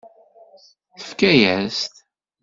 [0.97, 1.95] Tefka-yas-t.